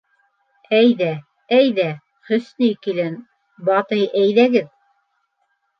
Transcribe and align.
Әйҙә, 0.77 1.09
әйҙә, 1.59 1.85
Хөснөй 2.31 2.75
килен, 2.87 3.21
Батый, 3.71 4.05
әйҙәгеҙ! 4.25 4.71